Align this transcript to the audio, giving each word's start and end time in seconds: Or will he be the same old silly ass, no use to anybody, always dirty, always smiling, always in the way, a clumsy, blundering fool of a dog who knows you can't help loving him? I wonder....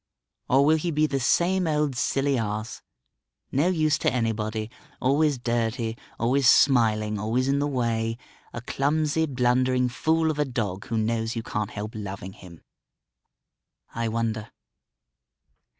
Or 0.49 0.65
will 0.65 0.77
he 0.77 0.89
be 0.89 1.05
the 1.05 1.19
same 1.19 1.67
old 1.67 1.95
silly 1.95 2.35
ass, 2.35 2.81
no 3.51 3.67
use 3.67 3.99
to 3.99 4.11
anybody, 4.11 4.71
always 4.99 5.37
dirty, 5.37 5.95
always 6.19 6.49
smiling, 6.49 7.19
always 7.19 7.47
in 7.47 7.59
the 7.59 7.67
way, 7.67 8.17
a 8.51 8.61
clumsy, 8.61 9.27
blundering 9.27 9.89
fool 9.89 10.31
of 10.31 10.39
a 10.39 10.43
dog 10.45 10.87
who 10.87 10.97
knows 10.97 11.35
you 11.35 11.43
can't 11.43 11.69
help 11.69 11.91
loving 11.93 12.33
him? 12.33 12.63
I 13.93 14.07
wonder.... 14.07 14.49